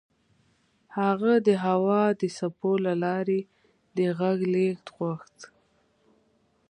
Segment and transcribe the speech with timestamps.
[0.99, 3.39] هغه د هوا د څپو له لارې
[3.97, 5.37] د غږ لېږد غوښت